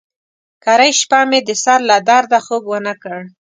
کرۍ 0.63 0.91
شپه 0.99 1.19
مې 1.29 1.39
د 1.47 1.49
سر 1.63 1.79
له 1.89 1.97
درده 2.07 2.39
خوب 2.45 2.63
ونه 2.67 2.93
کړ. 3.03 3.19